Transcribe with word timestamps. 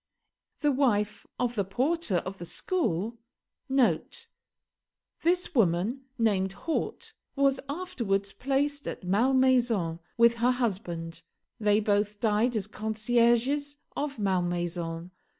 The 0.61 0.71
wife 0.71 1.27
of 1.39 1.53
the 1.53 1.63
porter 1.63 2.15
of 2.25 2.39
the 2.39 2.45
school, 2.47 3.19
[This 3.69 5.53
woman, 5.53 6.05
named 6.17 6.53
Haute, 6.53 7.13
was 7.35 7.59
afterwards 7.69 8.33
placed 8.33 8.87
at 8.87 9.03
Malmaison, 9.03 9.99
with 10.17 10.37
her 10.37 10.53
husband. 10.53 11.21
They 11.59 11.79
both 11.81 12.19
died 12.19 12.55
as 12.55 12.65
concierges 12.65 13.77
of 13.95 14.17
Malmaison. 14.17 15.11